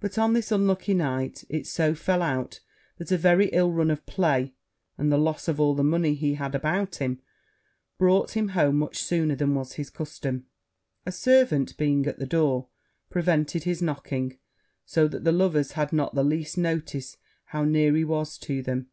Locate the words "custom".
9.88-10.46